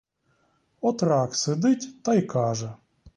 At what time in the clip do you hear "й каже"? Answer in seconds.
2.13-2.75